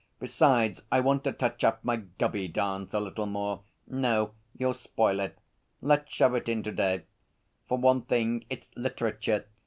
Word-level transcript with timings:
Besides 0.19 0.81
I 0.91 0.99
want 0.99 1.23
to 1.25 1.31
touch 1.31 1.63
up 1.63 1.83
my 1.83 1.97
"Gubby 1.97 2.47
Dance" 2.47 2.91
a 2.95 2.99
little 2.99 3.27
more.' 3.27 3.61
'No. 3.85 4.31
You'll 4.57 4.73
spoil 4.73 5.19
it. 5.19 5.37
Let's 5.79 6.11
shove 6.11 6.33
it 6.33 6.49
in 6.49 6.63
to 6.63 6.71
day. 6.71 7.03
For 7.67 7.77
one 7.77 8.01
thing 8.01 8.43
it's 8.49 8.65
Literature. 8.75 9.45